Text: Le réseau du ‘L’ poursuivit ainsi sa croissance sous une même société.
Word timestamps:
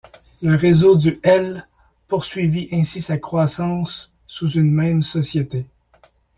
Le 0.41 0.55
réseau 0.55 0.95
du 0.95 1.19
‘L’ 1.23 1.63
poursuivit 2.07 2.69
ainsi 2.71 3.03
sa 3.03 3.19
croissance 3.19 4.11
sous 4.25 4.49
une 4.49 4.71
même 4.71 5.03
société. 5.03 5.67